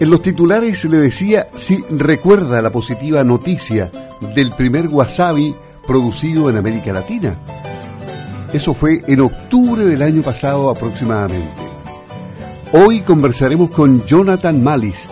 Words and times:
En 0.00 0.10
los 0.10 0.22
titulares 0.22 0.80
se 0.80 0.88
le 0.88 0.98
decía 0.98 1.46
si 1.54 1.84
recuerda 1.88 2.60
la 2.60 2.72
positiva 2.72 3.22
noticia 3.22 3.92
del 4.34 4.50
primer 4.50 4.88
wasabi 4.88 5.54
producido 5.86 6.50
en 6.50 6.56
América 6.56 6.92
Latina. 6.92 7.38
Eso 8.52 8.74
fue 8.74 9.02
en 9.06 9.20
octubre 9.20 9.84
del 9.84 10.02
año 10.02 10.22
pasado 10.22 10.68
aproximadamente. 10.68 11.62
Hoy 12.72 13.02
conversaremos 13.02 13.70
con 13.70 14.04
Jonathan 14.04 14.62
Malis, 14.62 15.08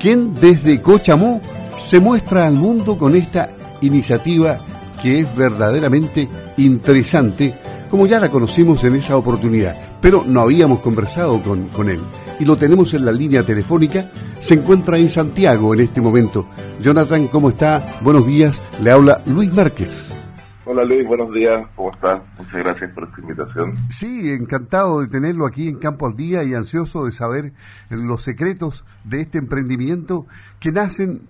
quien 0.00 0.34
desde 0.34 0.82
Cochamó 0.82 1.40
se 1.78 2.00
muestra 2.00 2.44
al 2.46 2.54
mundo 2.54 2.98
con 2.98 3.14
esta 3.14 3.50
iniciativa 3.82 4.58
que 5.00 5.20
es 5.20 5.36
verdaderamente 5.36 6.28
interesante, 6.56 7.54
como 7.88 8.08
ya 8.08 8.18
la 8.18 8.30
conocimos 8.30 8.82
en 8.82 8.96
esa 8.96 9.16
oportunidad, 9.16 9.76
pero 10.00 10.24
no 10.26 10.40
habíamos 10.40 10.80
conversado 10.80 11.40
con, 11.40 11.68
con 11.68 11.88
él 11.88 12.00
y 12.38 12.44
lo 12.44 12.56
tenemos 12.56 12.94
en 12.94 13.04
la 13.04 13.12
línea 13.12 13.44
telefónica. 13.44 14.10
Se 14.38 14.54
encuentra 14.54 14.98
en 14.98 15.08
Santiago 15.08 15.74
en 15.74 15.80
este 15.80 16.00
momento. 16.00 16.48
Jonathan, 16.80 17.28
¿cómo 17.28 17.50
está? 17.50 17.98
Buenos 18.02 18.26
días. 18.26 18.62
Le 18.80 18.90
habla 18.90 19.22
Luis 19.26 19.52
Márquez. 19.52 20.16
Hola 20.64 20.84
Luis, 20.84 21.06
buenos 21.06 21.32
días. 21.32 21.66
¿Cómo 21.74 21.92
está? 21.92 22.22
Muchas 22.36 22.54
gracias 22.54 22.92
por 22.92 23.04
esta 23.04 23.20
invitación. 23.20 23.74
Sí, 23.90 24.30
encantado 24.30 25.00
de 25.00 25.08
tenerlo 25.08 25.46
aquí 25.46 25.66
en 25.66 25.78
Campo 25.78 26.06
al 26.06 26.14
Día 26.14 26.44
y 26.44 26.54
ansioso 26.54 27.06
de 27.06 27.12
saber 27.12 27.52
los 27.88 28.22
secretos 28.22 28.84
de 29.04 29.22
este 29.22 29.38
emprendimiento 29.38 30.26
que 30.60 30.70
nacen 30.70 31.22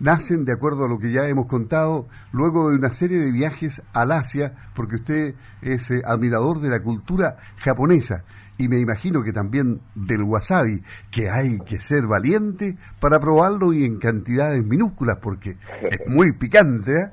nacen, 0.00 0.46
de 0.46 0.52
acuerdo 0.52 0.86
a 0.86 0.88
lo 0.88 0.98
que 0.98 1.12
ya 1.12 1.28
hemos 1.28 1.46
contado, 1.46 2.08
luego 2.32 2.70
de 2.70 2.76
una 2.76 2.90
serie 2.90 3.18
de 3.18 3.30
viajes 3.30 3.82
al 3.92 4.12
Asia, 4.12 4.54
porque 4.74 4.96
usted 4.96 5.34
es 5.62 5.90
eh, 5.90 6.02
admirador 6.04 6.60
de 6.60 6.70
la 6.70 6.82
cultura 6.82 7.36
japonesa 7.58 8.24
y 8.60 8.68
me 8.68 8.78
imagino 8.78 9.22
que 9.24 9.32
también 9.32 9.80
del 9.94 10.22
wasabi, 10.22 10.80
que 11.10 11.30
hay 11.30 11.58
que 11.60 11.78
ser 11.78 12.06
valiente 12.06 12.74
para 13.00 13.18
probarlo 13.18 13.72
y 13.72 13.84
en 13.84 13.98
cantidades 13.98 14.62
minúsculas, 14.66 15.16
porque 15.16 15.56
es 15.90 16.06
muy 16.06 16.32
picante. 16.38 16.92
¿eh? 16.92 17.06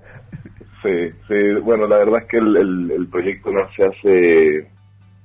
Sí, 0.83 1.15
sí, 1.25 1.59
bueno, 1.63 1.87
la 1.87 1.99
verdad 1.99 2.23
es 2.23 2.25
que 2.25 2.37
el, 2.37 3.07
proyecto 3.09 3.49
nace 3.51 3.85
hace 3.85 4.67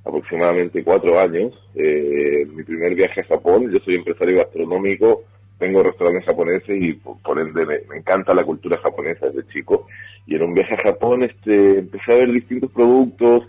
aproximadamente 0.05 0.81
cuatro 0.81 1.19
años. 1.19 1.53
Eh, 1.75 2.47
mi 2.55 2.63
primer 2.63 2.95
viaje 2.95 3.19
a 3.19 3.25
Japón, 3.25 3.69
yo 3.69 3.79
soy 3.79 3.95
empresario 3.95 4.37
gastronómico, 4.37 5.23
tengo 5.59 5.83
restaurantes 5.83 6.25
japoneses 6.25 6.81
y 6.81 6.93
por, 6.93 7.37
ende 7.37 7.65
me, 7.65 7.97
encanta 7.97 8.33
la 8.33 8.45
cultura 8.45 8.77
japonesa 8.77 9.27
desde 9.27 9.45
chico. 9.49 9.87
Y 10.25 10.35
en 10.35 10.43
un 10.43 10.53
viaje 10.53 10.75
a 10.75 10.89
Japón 10.89 11.23
este, 11.23 11.79
empecé 11.79 12.13
a 12.13 12.15
ver 12.15 12.31
distintos 12.31 12.71
productos, 12.71 13.43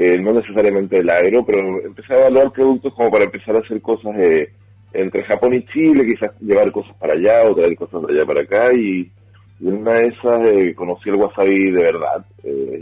eh, 0.00 0.16
no 0.16 0.32
necesariamente 0.32 0.98
el 0.98 1.10
aero, 1.10 1.44
pero 1.44 1.58
empecé 1.84 2.14
a 2.14 2.20
evaluar 2.20 2.52
productos 2.52 2.94
como 2.94 3.10
para 3.10 3.24
empezar 3.24 3.56
a 3.56 3.58
hacer 3.58 3.82
cosas 3.82 4.14
eh, 4.16 4.48
entre 4.92 5.24
Japón 5.24 5.54
y 5.54 5.64
Chile, 5.64 6.06
quizás 6.06 6.30
llevar 6.40 6.70
cosas 6.70 6.94
para 7.00 7.14
allá 7.14 7.42
o 7.42 7.56
traer 7.56 7.74
cosas 7.74 8.06
de 8.06 8.12
allá 8.12 8.24
para 8.24 8.42
acá 8.42 8.72
y, 8.72 9.10
una 9.60 9.94
de 9.94 10.06
esas 10.06 10.48
eh, 10.50 10.72
conocí 10.76 11.08
el 11.08 11.16
wasabi 11.16 11.72
de 11.72 11.82
verdad. 11.82 12.24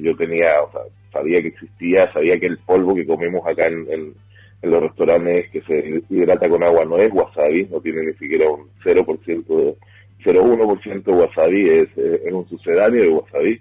yo 0.03 0.15
tenía, 0.15 0.61
o 0.61 0.71
sea, 0.71 0.83
sabía 1.11 1.41
que 1.41 1.49
existía, 1.49 2.13
sabía 2.13 2.39
que 2.39 2.49
el 2.49 2.59
polvo 2.59 2.95
que 2.95 3.07
comemos 3.07 3.47
acá 3.47 3.67
en, 3.67 4.13
los 4.61 4.83
restaurantes 4.83 5.49
que 5.53 5.63
se 5.63 6.03
hidrata 6.11 6.51
con 6.51 6.63
agua 6.63 6.85
no 6.85 6.99
es 6.99 7.11
wasabi, 7.15 7.67
no 7.71 7.81
tiene 7.81 8.09
ni 8.09 8.13
siquiera 8.15 8.51
un 8.51 8.69
0%, 8.85 9.77
0,1% 10.23 11.03
de 11.03 11.13
wasabi, 11.13 11.63
es, 11.63 11.97
es 11.97 12.33
un 12.33 12.47
sucedáneo 12.47 13.03
de 13.05 13.09
wasabi. 13.09 13.61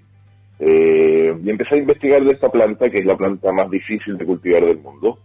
Eh, 0.59 1.36
y 1.44 1.50
empecé 1.50 1.75
a 1.75 1.80
investigar 1.80 2.23
de 2.23 2.31
esta 2.31 2.50
planta, 2.50 2.89
que 2.89 3.00
es 3.00 3.06
la 3.06 3.17
planta 3.17 3.52
más 3.52 3.70
difícil 3.70 4.17
de 4.17 4.25
cultivar 4.25 4.64
del 4.64 4.78
mundo. 4.78 5.20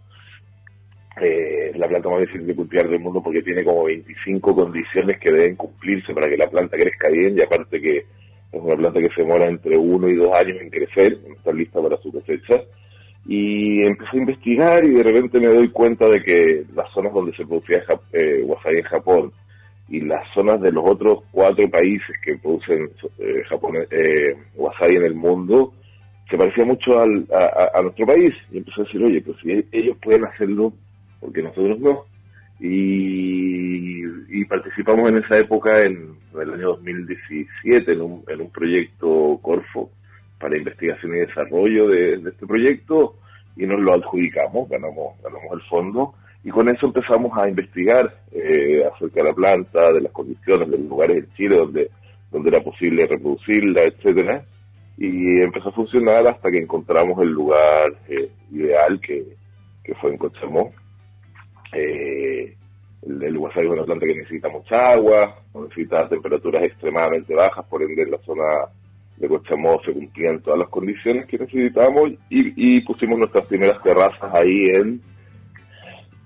Eh, 1.21 1.71
la 1.75 1.87
planta 1.87 2.09
más 2.09 2.21
difícil 2.21 2.47
de 2.47 2.55
cultivar 2.55 2.89
del 2.89 2.99
mundo 2.99 3.21
porque 3.21 3.41
tiene 3.41 3.63
como 3.63 3.83
25 3.83 4.55
condiciones 4.55 5.19
que 5.19 5.31
deben 5.31 5.55
cumplirse 5.55 6.13
para 6.13 6.29
que 6.29 6.37
la 6.37 6.49
planta 6.49 6.77
crezca 6.77 7.09
bien 7.09 7.37
y 7.37 7.41
aparte 7.41 7.81
que 7.81 7.97
es 7.97 8.61
una 8.61 8.75
planta 8.75 8.99
que 8.99 9.09
se 9.09 9.21
demora 9.21 9.47
entre 9.47 9.77
uno 9.77 10.09
y 10.09 10.15
dos 10.15 10.33
años 10.33 10.57
en 10.59 10.69
crecer, 10.69 11.19
en 11.25 11.33
estar 11.33 11.53
lista 11.53 11.81
para 11.81 11.97
su 11.97 12.11
cosecha. 12.11 12.61
Y 13.27 13.83
empecé 13.83 14.17
a 14.17 14.19
investigar 14.19 14.83
y 14.83 14.95
de 14.95 15.03
repente 15.03 15.39
me 15.39 15.47
doy 15.47 15.69
cuenta 15.69 16.07
de 16.07 16.23
que 16.23 16.63
las 16.75 16.91
zonas 16.91 17.13
donde 17.13 17.35
se 17.35 17.45
producía 17.45 17.83
eh, 18.13 18.41
wasabi 18.43 18.77
en 18.77 18.83
Japón 18.83 19.33
y 19.91 19.99
las 19.99 20.25
zonas 20.33 20.61
de 20.61 20.71
los 20.71 20.85
otros 20.87 21.19
cuatro 21.31 21.69
países 21.69 22.15
que 22.23 22.37
producen 22.37 22.89
eh, 23.19 23.43
eh, 23.91 24.37
wasabi 24.55 24.95
en 24.95 25.03
el 25.03 25.15
mundo 25.15 25.73
se 26.29 26.37
parecía 26.37 26.63
mucho 26.63 26.97
al, 26.97 27.27
a, 27.73 27.81
nuestro 27.81 28.05
país. 28.05 28.33
Y 28.53 28.59
empecé 28.59 28.79
a 28.79 28.83
decir, 28.85 29.03
oye, 29.03 29.21
pues 29.21 29.35
si 29.43 29.65
ellos 29.73 29.97
pueden 30.01 30.23
hacerlo, 30.23 30.71
¿por 31.19 31.33
qué 31.33 31.43
nosotros 31.43 31.77
no? 31.79 32.05
Y, 32.61 34.45
participamos 34.45 35.09
en 35.09 35.17
esa 35.17 35.39
época, 35.39 35.83
en, 35.83 36.15
el 36.41 36.53
año 36.53 36.67
2017, 36.75 37.91
en 37.91 38.01
un, 38.01 38.23
en 38.27 38.41
un 38.41 38.49
proyecto 38.49 39.39
Corfo 39.41 39.91
para 40.39 40.57
investigación 40.57 41.15
y 41.15 41.19
desarrollo 41.19 41.87
de, 41.87 42.17
de 42.17 42.29
este 42.29 42.47
proyecto 42.47 43.15
y 43.55 43.65
nos 43.65 43.79
lo 43.79 43.93
adjudicamos, 43.93 44.69
ganamos, 44.69 45.21
ganamos 45.21 45.53
el 45.53 45.61
fondo 45.69 46.13
y 46.43 46.49
con 46.49 46.67
eso 46.69 46.87
empezamos 46.87 47.37
a 47.37 47.47
investigar 47.47 48.15
eh, 48.31 48.83
acerca 48.93 49.21
de 49.21 49.29
la 49.29 49.33
planta, 49.33 49.93
de 49.93 50.01
las 50.01 50.11
condiciones, 50.11 50.69
de 50.69 50.77
los 50.77 50.87
lugares 50.87 51.17
en 51.17 51.33
Chile 51.35 51.55
donde, 51.55 51.91
donde 52.31 52.49
era 52.49 52.63
posible 52.63 53.05
reproducirla, 53.05 53.83
etcétera. 53.83 54.43
Y 54.97 55.41
empezó 55.41 55.69
a 55.69 55.73
funcionar 55.73 56.27
hasta 56.27 56.49
que 56.49 56.57
encontramos 56.57 57.21
el 57.21 57.29
lugar 57.29 57.93
eh, 58.07 58.31
ideal 58.51 58.99
que, 58.99 59.23
que, 59.83 59.93
fue 59.95 60.11
en 60.11 60.17
Cochamó. 60.17 60.73
Eh, 61.73 62.55
el, 63.07 63.23
el 63.23 63.35
es 63.35 63.69
una 63.69 63.83
planta 63.83 64.05
que 64.05 64.15
necesita 64.15 64.49
mucha 64.49 64.93
agua, 64.93 65.35
necesita 65.53 66.09
temperaturas 66.09 66.63
extremadamente 66.63 67.35
bajas, 67.35 67.65
por 67.65 67.83
ende 67.83 68.03
en 68.03 68.11
la 68.11 68.19
zona 68.19 68.43
de 69.17 69.27
Cochamó 69.27 69.79
se 69.85 69.93
cumplían 69.93 70.41
todas 70.41 70.59
las 70.59 70.69
condiciones 70.69 71.27
que 71.27 71.37
necesitábamos 71.37 72.11
y, 72.29 72.77
y 72.77 72.81
pusimos 72.81 73.19
nuestras 73.19 73.45
primeras 73.45 73.81
terrazas 73.83 74.33
ahí 74.33 74.65
en 74.73 75.01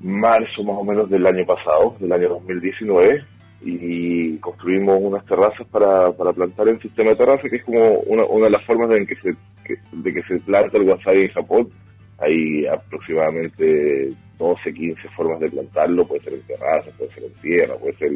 marzo 0.06 0.64
más 0.64 0.78
o 0.78 0.84
menos 0.84 1.10
del 1.10 1.26
año 1.26 1.46
pasado, 1.46 1.96
del 2.00 2.12
año 2.12 2.30
2019, 2.30 3.26
y 3.62 4.38
construimos 4.38 5.00
unas 5.02 5.26
terrazas 5.26 5.66
para, 5.68 6.12
para 6.12 6.32
plantar 6.32 6.68
en 6.68 6.80
sistema 6.80 7.10
de 7.10 7.16
terraza, 7.16 7.50
que 7.50 7.56
es 7.56 7.64
como 7.64 8.00
una, 8.02 8.24
una 8.26 8.46
de 8.46 8.52
las 8.52 8.64
formas 8.66 8.92
en 8.96 9.08
que 9.08 9.16
se, 9.16 9.36
de 9.92 10.14
que 10.14 10.22
se 10.24 10.40
planta 10.42 10.78
el 10.78 10.88
wasabi 10.88 11.24
en 11.24 11.30
Japón. 11.30 11.70
Hay 12.20 12.66
aproximadamente 12.68 14.14
12, 14.38 14.74
15 14.74 15.10
formas 15.16 15.40
de 15.40 15.50
plantarlo, 15.50 16.08
puede 16.08 16.24
ser 16.24 16.34
en 16.34 16.42
terraza, 16.44 16.92
puede 16.98 17.12
ser 17.12 17.24
en 17.24 17.34
tierra, 17.42 17.76
puede 17.76 17.98
ser 17.98 18.12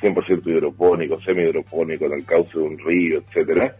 100% 0.00 0.46
hidropónico, 0.46 1.20
semi-hidropónico, 1.20 2.06
en 2.06 2.12
el 2.14 2.24
cauce 2.24 2.58
de 2.58 2.64
un 2.64 2.78
río, 2.78 3.20
etcétera. 3.20 3.76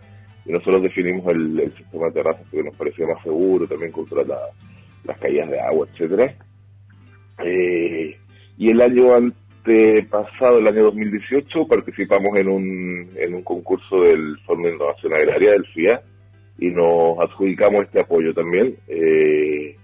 Y 0.47 0.53
nosotros 0.53 0.85
definimos 0.85 1.27
el, 1.27 1.73
sistema 1.77 2.07
de 2.07 2.13
terrazas 2.13 2.47
porque 2.49 2.69
nos 2.69 2.77
parecía 2.77 3.07
más 3.07 3.23
seguro, 3.25 3.67
también 3.67 3.91
contra 3.91 4.23
las 5.05 5.19
caídas 5.19 5.51
de 5.51 5.61
agua, 5.61 5.89
etcétera 5.93 6.33
eh, 7.45 8.17
y 8.57 8.71
el 8.71 8.81
año 8.81 9.15
antepasado, 9.15 10.59
el 10.59 10.67
año 10.67 10.85
2018, 10.85 11.67
participamos 11.69 12.37
en 12.37 12.49
un, 12.49 13.11
en 13.17 13.35
un 13.35 13.43
concurso 13.43 14.01
del 14.03 14.39
Fondo 14.47 14.69
de 14.69 14.75
Innovación 14.75 15.15
Agraria 15.15 15.53
del 15.53 15.67
FIA 15.67 16.03
y 16.59 16.71
nos 16.71 17.19
adjudicamos 17.21 17.85
este 17.85 18.01
apoyo 18.01 18.35
también. 18.35 18.77
Eh, 18.89 19.77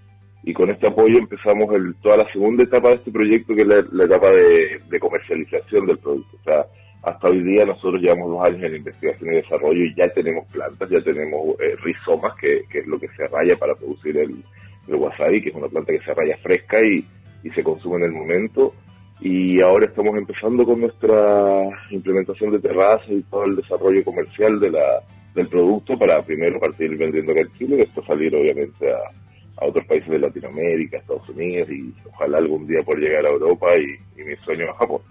y 0.43 0.53
con 0.53 0.69
este 0.69 0.87
apoyo 0.87 1.17
empezamos 1.17 1.73
el, 1.73 1.95
toda 2.01 2.17
la 2.17 2.31
segunda 2.31 2.63
etapa 2.63 2.89
de 2.89 2.95
este 2.95 3.11
proyecto, 3.11 3.55
que 3.55 3.61
es 3.61 3.67
la, 3.67 4.03
etapa 4.03 4.29
de, 4.29 4.99
comercialización 4.99 5.87
del 5.87 5.97
producto. 5.97 6.37
O 6.37 6.43
sea, 6.43 6.65
hasta 7.01 7.29
hoy 7.29 7.41
día 7.43 7.65
nosotros 7.65 8.01
llevamos 8.01 8.29
dos 8.29 8.45
años 8.45 8.63
en 8.63 8.75
investigación 8.75 9.33
y 9.33 9.37
desarrollo 9.37 9.83
y 9.83 9.95
ya 9.95 10.07
tenemos 10.09 10.45
plantas, 10.47 10.89
ya 10.89 11.01
tenemos 11.01 11.59
eh, 11.59 11.75
rizomas, 11.81 12.35
que, 12.35 12.63
que, 12.69 12.79
es 12.79 12.87
lo 12.87 12.99
que 12.99 13.07
se 13.15 13.27
raya 13.27 13.55
para 13.57 13.73
producir 13.75 14.17
el, 14.17 14.43
el 14.87 14.95
wasabi, 14.95 15.41
que 15.41 15.49
es 15.49 15.55
una 15.55 15.67
planta 15.67 15.93
que 15.93 16.05
se 16.05 16.13
raya 16.13 16.37
fresca 16.43 16.83
y, 16.83 17.05
y 17.45 17.51
se 17.51 17.63
consume 17.63 17.97
en 17.97 18.03
el 18.03 18.11
momento. 18.11 18.73
Y 19.21 19.61
ahora 19.61 19.85
estamos 19.85 20.17
empezando 20.17 20.65
con 20.65 20.81
nuestra 20.81 21.69
implementación 21.91 22.51
de 22.51 22.59
terrazas 22.59 23.07
y 23.09 23.21
todo 23.23 23.45
el 23.45 23.55
desarrollo 23.55 24.03
comercial 24.03 24.59
de 24.59 24.71
la, 24.71 25.03
del 25.35 25.47
producto 25.47 25.97
para 25.97 26.21
primero 26.23 26.59
partir 26.59 26.97
vendiendo 26.97 27.31
acá 27.31 27.41
Chile 27.57 27.75
y 27.75 27.79
después 27.79 28.05
salir 28.07 28.35
obviamente 28.35 28.91
a, 28.91 29.65
otros 29.65 29.85
países 29.85 30.09
de 30.09 30.19
Latinoamérica, 30.19 30.97
Estados 30.97 31.29
Unidos 31.29 31.69
y 31.69 31.93
ojalá 32.13 32.39
algún 32.39 32.67
día 32.67 32.83
por 32.83 32.99
llegar 32.99 33.25
a 33.25 33.29
Europa 33.29 33.67
y, 33.77 34.21
mi 34.21 34.35
sueño 34.43 34.65
a 34.71 34.77
Japón. 34.79 35.01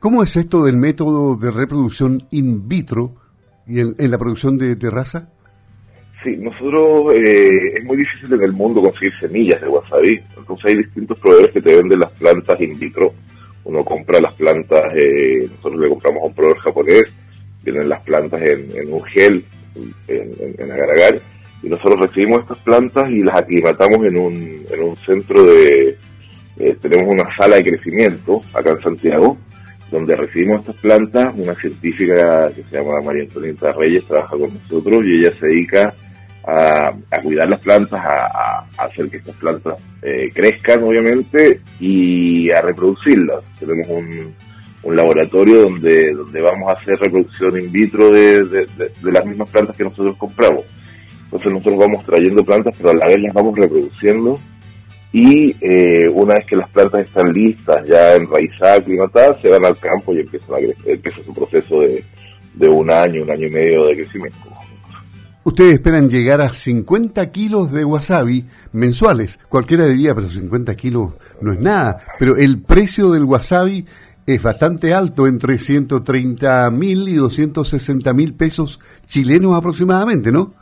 ¿Cómo 0.00 0.22
es 0.22 0.36
esto 0.36 0.64
del 0.64 0.76
método 0.76 1.34
de 1.36 1.50
reproducción 1.50 2.22
in 2.30 2.68
vitro 2.68 3.14
y 3.66 3.80
en, 3.80 3.94
en 3.96 4.10
la 4.10 4.18
producción 4.18 4.58
de 4.58 4.76
terraza? 4.76 5.30
Sí, 6.22 6.36
nosotros 6.38 7.14
eh, 7.14 7.74
es 7.78 7.84
muy 7.84 7.98
difícil 7.98 8.32
en 8.32 8.42
el 8.42 8.52
mundo 8.52 8.80
conseguir 8.80 9.12
semillas 9.20 9.60
de 9.60 9.68
wasabi, 9.68 10.20
entonces 10.36 10.72
hay 10.72 10.78
distintos 10.78 11.18
proveedores 11.18 11.52
que 11.52 11.60
te 11.60 11.76
venden 11.76 12.00
las 12.00 12.12
plantas 12.12 12.60
in 12.60 12.78
vitro. 12.78 13.12
Uno 13.64 13.84
compra 13.84 14.20
las 14.20 14.34
plantas, 14.34 14.80
eh, 14.94 15.48
nosotros 15.56 15.80
le 15.80 15.88
compramos 15.88 16.22
a 16.22 16.26
un 16.26 16.34
proveedor 16.34 16.58
japonés, 16.60 17.04
vienen 17.62 17.88
las 17.88 18.00
plantas 18.02 18.40
en, 18.42 18.92
un 18.92 19.02
gel, 19.04 19.44
en, 20.08 20.54
en, 20.58 20.70
agar 20.70 21.20
y 21.62 21.68
nosotros 21.68 22.00
recibimos 22.00 22.42
estas 22.42 22.58
plantas 22.58 23.10
y 23.10 23.22
las 23.22 23.38
aclimatamos 23.40 24.06
en 24.06 24.16
un, 24.16 24.66
en 24.70 24.82
un 24.82 24.96
centro 24.98 25.44
de, 25.44 25.98
eh, 26.58 26.76
tenemos 26.80 27.08
una 27.08 27.34
sala 27.36 27.56
de 27.56 27.64
crecimiento 27.64 28.40
acá 28.54 28.70
en 28.70 28.82
Santiago, 28.82 29.36
donde 29.90 30.16
recibimos 30.16 30.60
estas 30.60 30.76
plantas, 30.76 31.34
una 31.36 31.54
científica 31.56 32.48
que 32.54 32.62
se 32.64 32.76
llama 32.76 33.00
María 33.02 33.24
Antonieta 33.24 33.72
Reyes 33.72 34.04
trabaja 34.04 34.36
con 34.36 34.54
nosotros 34.54 35.04
y 35.04 35.20
ella 35.20 35.32
se 35.38 35.46
dedica 35.46 35.94
a, 36.46 36.92
cuidar 37.22 37.48
las 37.48 37.60
plantas, 37.60 38.00
a, 38.04 38.64
hacer 38.78 39.08
que 39.10 39.16
estas 39.16 39.34
plantas 39.36 39.76
eh, 40.02 40.30
crezcan, 40.32 40.82
obviamente, 40.84 41.60
y 41.80 42.50
a 42.50 42.60
reproducirlas. 42.60 43.42
Tenemos 43.58 43.88
un, 43.88 44.34
laboratorio 44.88 45.62
donde, 45.62 46.12
donde 46.12 46.40
vamos 46.40 46.72
a 46.72 46.78
hacer 46.78 46.96
reproducción 47.00 47.60
in 47.60 47.72
vitro 47.72 48.08
de, 48.08 48.38
de, 48.44 49.12
las 49.12 49.26
mismas 49.26 49.48
plantas 49.48 49.74
que 49.74 49.82
nosotros 49.82 50.16
compramos. 50.16 50.64
Entonces 51.24 51.50
nosotros 51.50 51.78
vamos 51.80 52.06
trayendo 52.06 52.44
plantas, 52.44 52.72
pero 52.78 52.90
a 52.90 52.94
la 52.94 53.08
vez 53.08 53.20
las 53.20 53.34
vamos 53.34 53.58
reproduciendo 53.58 54.38
y 55.12 55.56
eh, 55.60 56.08
una 56.08 56.34
vez 56.34 56.46
que 56.46 56.54
las 56.54 56.70
plantas 56.70 57.04
están 57.04 57.32
listas, 57.32 57.84
ya 57.84 58.14
enraizadas, 58.14 58.78
aclimatadas, 58.78 59.40
se 59.42 59.48
van 59.48 59.64
al 59.64 59.76
campo 59.76 60.14
y 60.14 60.20
empieza, 60.20 60.52
empieza 60.84 61.22
su 61.24 61.34
proceso 61.34 61.80
de, 61.80 62.04
de 62.54 62.68
un 62.68 62.88
año, 62.88 63.24
un 63.24 63.30
año 63.32 63.48
y 63.48 63.50
medio 63.50 63.86
de 63.86 63.96
crecimiento. 63.96 64.55
Ustedes 65.46 65.74
esperan 65.74 66.10
llegar 66.10 66.40
a 66.40 66.48
50 66.48 67.30
kilos 67.30 67.70
de 67.70 67.84
wasabi 67.84 68.46
mensuales. 68.72 69.38
Cualquiera 69.48 69.86
diría, 69.86 70.12
pero 70.12 70.26
50 70.26 70.74
kilos 70.74 71.12
no 71.40 71.52
es 71.52 71.60
nada. 71.60 72.00
Pero 72.18 72.36
el 72.36 72.60
precio 72.62 73.12
del 73.12 73.22
wasabi 73.22 73.84
es 74.26 74.42
bastante 74.42 74.92
alto, 74.92 75.28
entre 75.28 75.58
130 75.58 76.68
mil 76.72 77.08
y 77.08 77.14
260 77.14 78.12
mil 78.12 78.34
pesos 78.34 78.80
chilenos 79.06 79.56
aproximadamente, 79.56 80.32
¿no? 80.32 80.52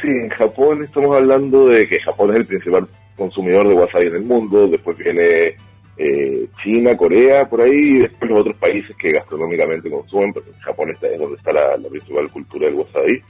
Sí, 0.00 0.08
en 0.08 0.28
Japón 0.28 0.84
estamos 0.84 1.16
hablando 1.16 1.66
de 1.66 1.88
que 1.88 1.98
Japón 1.98 2.30
es 2.30 2.36
el 2.36 2.46
principal 2.46 2.86
consumidor 3.16 3.66
de 3.66 3.74
wasabi 3.74 4.06
en 4.06 4.14
el 4.14 4.22
mundo. 4.22 4.68
Después 4.68 4.96
viene 4.98 5.56
eh, 5.96 6.46
China, 6.62 6.96
Corea, 6.96 7.48
por 7.48 7.62
ahí, 7.62 7.72
y 7.74 7.98
después 8.02 8.30
los 8.30 8.42
otros 8.42 8.56
países 8.58 8.94
que 8.98 9.10
gastronómicamente 9.10 9.90
consumen, 9.90 10.32
porque 10.32 10.50
en 10.50 10.60
Japón 10.60 10.90
está, 10.90 11.08
es 11.08 11.18
donde 11.18 11.36
está 11.36 11.52
la 11.52 11.88
principal 11.88 12.30
cultura 12.30 12.66
del 12.66 12.76
wasabi 12.76 13.20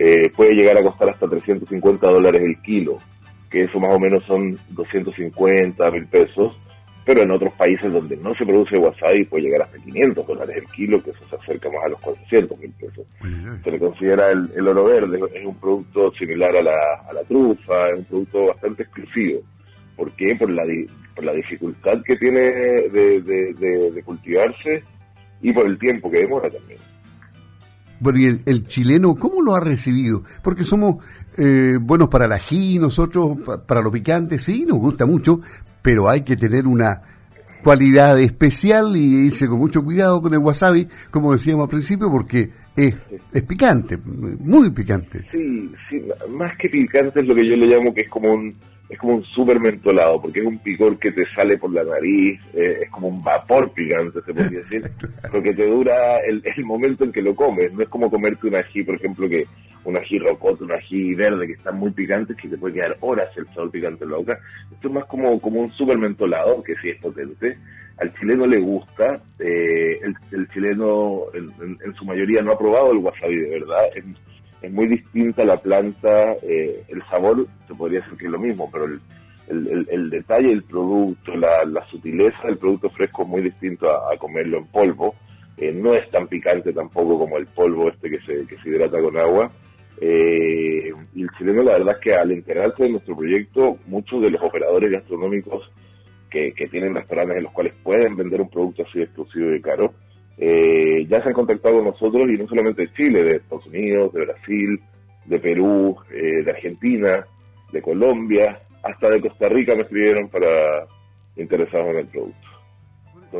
eh, 0.00 0.30
puede 0.36 0.54
llegar 0.54 0.78
a 0.78 0.82
costar 0.82 1.08
hasta 1.08 1.28
350 1.28 2.06
dólares 2.06 2.40
el 2.42 2.62
kilo, 2.62 2.98
que 3.50 3.62
eso 3.62 3.80
más 3.80 3.96
o 3.96 3.98
menos 3.98 4.22
son 4.24 4.56
250 4.70 5.90
mil 5.90 6.06
pesos, 6.06 6.56
pero 7.04 7.22
en 7.22 7.32
otros 7.32 7.52
países 7.54 7.92
donde 7.92 8.16
no 8.16 8.32
se 8.36 8.46
produce 8.46 8.78
wasabi 8.78 9.24
puede 9.24 9.44
llegar 9.44 9.62
hasta 9.62 9.78
500 9.78 10.24
dólares 10.24 10.56
el 10.58 10.70
kilo, 10.70 11.02
que 11.02 11.10
eso 11.10 11.26
se 11.28 11.34
acerca 11.34 11.68
más 11.70 11.84
a 11.84 11.88
los 11.88 12.00
400 12.00 12.58
mil 12.58 12.70
pesos. 12.72 13.06
Se 13.64 13.70
le 13.72 13.78
considera 13.80 14.30
el, 14.30 14.68
oro 14.68 14.84
verde, 14.84 15.18
es 15.34 15.44
un 15.44 15.58
producto 15.58 16.12
similar 16.12 16.54
a 16.54 16.62
la, 16.62 16.78
a 17.08 17.12
la 17.12 17.24
trufa, 17.24 17.88
es 17.88 17.98
un 17.98 18.04
producto 18.04 18.46
bastante 18.46 18.84
exclusivo. 18.84 19.40
¿Por 19.96 20.12
qué? 20.12 20.36
Por 20.36 20.50
la, 20.50 20.62
por 21.16 21.24
la 21.24 21.32
dificultad 21.32 22.02
que 22.04 22.14
tiene 22.16 22.40
de, 22.40 23.20
de 23.20 24.02
cultivarse 24.04 24.84
y 25.40 25.52
por 25.52 25.66
el 25.66 25.76
tiempo 25.76 26.08
que 26.08 26.18
demora 26.18 26.48
también. 26.50 26.78
Bueno, 28.00 28.18
y 28.18 28.40
el, 28.44 28.66
chileno, 28.66 29.14
¿cómo 29.16 29.42
lo 29.42 29.54
ha 29.54 29.60
recibido? 29.60 30.22
Porque 30.42 30.64
somos 30.64 30.96
eh, 31.36 31.78
buenos 31.80 32.08
para 32.08 32.26
el 32.26 32.32
ají, 32.32 32.78
nosotros 32.78 33.38
para 33.66 33.80
lo 33.80 33.90
picante, 33.90 34.38
sí, 34.38 34.64
nos 34.66 34.78
gusta 34.78 35.04
mucho, 35.06 35.40
pero 35.82 36.08
hay 36.08 36.22
que 36.22 36.36
tener 36.36 36.66
una 36.66 37.02
cualidad 37.62 38.18
especial 38.20 38.96
y 38.96 39.26
irse 39.26 39.48
con 39.48 39.58
mucho 39.58 39.82
cuidado 39.82 40.22
con 40.22 40.32
el 40.32 40.38
wasabi, 40.38 40.88
como 41.10 41.32
decíamos 41.32 41.64
al 41.64 41.70
principio, 41.70 42.10
porque 42.10 42.48
es, 42.76 42.96
es 43.32 43.42
picante, 43.42 43.98
muy 44.40 44.70
picante. 44.70 45.22
Sí, 45.32 45.70
sí, 45.90 46.02
más 46.30 46.56
que 46.56 46.68
picante 46.68 47.20
es 47.20 47.26
lo 47.26 47.34
que 47.34 47.46
yo 47.46 47.56
le 47.56 47.66
llamo 47.66 47.92
que 47.92 48.02
es 48.02 48.08
como 48.08 48.32
un 48.32 48.54
es 48.88 48.98
como 48.98 49.16
un 49.16 49.24
súper 49.24 49.60
mentolado, 49.60 50.20
porque 50.20 50.40
es 50.40 50.46
un 50.46 50.58
picor 50.58 50.98
que 50.98 51.12
te 51.12 51.24
sale 51.34 51.58
por 51.58 51.72
la 51.72 51.84
nariz, 51.84 52.40
eh, 52.54 52.80
es 52.82 52.90
como 52.90 53.08
un 53.08 53.22
vapor 53.22 53.70
picante, 53.72 54.20
se 54.24 54.32
podría 54.32 54.60
decir, 54.60 54.82
porque 55.30 55.52
te 55.52 55.66
dura 55.66 56.18
el, 56.26 56.42
el, 56.44 56.64
momento 56.64 57.04
en 57.04 57.12
que 57.12 57.22
lo 57.22 57.34
comes, 57.34 57.72
no 57.72 57.82
es 57.82 57.88
como 57.88 58.10
comerte 58.10 58.46
un 58.46 58.56
ají, 58.56 58.82
por 58.84 58.94
ejemplo, 58.94 59.28
que 59.28 59.46
un 59.84 59.96
ají 59.96 60.18
rocoto, 60.18 60.64
un 60.64 60.72
ají 60.72 61.14
verde, 61.14 61.46
que 61.46 61.52
está 61.52 61.70
muy 61.70 61.90
picante, 61.90 62.34
que 62.34 62.48
te 62.48 62.56
puede 62.56 62.74
quedar 62.74 62.96
horas 63.00 63.28
el 63.36 63.46
sabor 63.54 63.70
picante 63.70 64.04
en 64.04 64.10
la 64.10 64.16
boca, 64.16 64.38
esto 64.72 64.88
es 64.88 64.94
más 64.94 65.04
como, 65.04 65.38
como 65.40 65.60
un 65.60 65.72
súper 65.72 65.98
mentolado, 65.98 66.62
que 66.62 66.74
sí 66.76 66.88
es 66.88 67.00
potente, 67.00 67.58
al 67.98 68.14
chileno 68.14 68.46
le 68.46 68.58
gusta, 68.58 69.20
eh, 69.38 69.98
el, 70.02 70.14
el, 70.32 70.48
chileno 70.48 71.24
en, 71.34 71.78
en, 71.84 71.94
su 71.94 72.04
mayoría 72.04 72.40
no 72.42 72.52
ha 72.52 72.58
probado 72.58 72.92
el 72.92 72.98
wasabi 72.98 73.36
de 73.36 73.50
verdad, 73.50 73.82
es 74.60 74.72
muy 74.72 74.86
distinta 74.86 75.44
la 75.44 75.60
planta, 75.60 76.32
eh, 76.42 76.82
el 76.88 77.02
sabor 77.08 77.46
se 77.66 77.74
podría 77.74 78.00
decir 78.00 78.18
que 78.18 78.26
es 78.26 78.30
lo 78.30 78.38
mismo, 78.38 78.68
pero 78.70 78.86
el, 78.86 79.00
el, 79.48 79.86
el, 79.90 80.10
detalle 80.10 80.48
del 80.48 80.64
producto, 80.64 81.34
la, 81.36 81.64
la, 81.64 81.86
sutileza 81.86 82.42
del 82.44 82.58
producto 82.58 82.90
fresco 82.90 83.22
es 83.22 83.28
muy 83.28 83.42
distinto 83.42 83.88
a, 83.90 84.16
comerlo 84.18 84.58
en 84.58 84.66
polvo. 84.66 85.14
Eh, 85.56 85.72
no 85.72 85.94
es 85.94 86.08
tan 86.10 86.28
picante 86.28 86.72
tampoco 86.72 87.18
como 87.18 87.36
el 87.36 87.46
polvo 87.46 87.88
este 87.88 88.10
que 88.10 88.20
se, 88.20 88.46
que 88.46 88.58
se 88.58 88.68
hidrata 88.68 89.00
con 89.00 89.16
agua. 89.16 89.50
Eh, 90.00 90.92
y 91.14 91.22
el 91.22 91.30
chileno 91.36 91.62
la 91.62 91.72
verdad 91.72 91.96
es 91.96 92.00
que 92.00 92.14
al 92.14 92.30
enterarse 92.30 92.84
de 92.84 92.90
nuestro 92.90 93.16
proyecto, 93.16 93.78
muchos 93.86 94.22
de 94.22 94.30
los 94.30 94.42
operadores 94.42 94.90
gastronómicos 94.90 95.70
que, 96.30 96.52
que 96.52 96.68
tienen 96.68 96.94
restaurantes 96.94 97.38
en 97.38 97.44
los 97.44 97.52
cuales 97.52 97.74
pueden 97.82 98.16
vender 98.16 98.40
un 98.40 98.50
producto 98.50 98.84
así 98.88 99.00
exclusivo 99.00 99.54
y 99.54 99.60
caro, 99.60 99.94
eh, 100.40 101.04
ya 101.08 101.20
se 101.20 101.28
han 101.28 101.34
contactado 101.34 101.76
con 101.76 101.86
nosotros 101.86 102.28
y 102.28 102.38
no 102.38 102.46
solamente 102.46 102.82
de 102.82 102.92
Chile, 102.92 103.22
de 103.24 103.36
Estados 103.36 103.66
Unidos, 103.66 104.12
de 104.12 104.24
Brasil, 104.24 104.80
de 105.26 105.40
Perú, 105.40 105.96
eh, 106.12 106.44
de 106.44 106.50
Argentina, 106.50 107.26
de 107.72 107.82
Colombia, 107.82 108.60
hasta 108.84 109.10
de 109.10 109.20
Costa 109.20 109.48
Rica 109.48 109.74
me 109.74 109.82
escribieron 109.82 110.28
para 110.28 110.86
interesados 111.36 111.88
en 111.88 111.98
el 111.98 112.06
producto. 112.06 112.48